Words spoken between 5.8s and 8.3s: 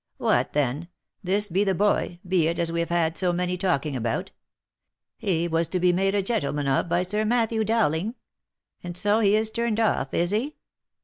made a gentleman of by Sir Matthew Dowling?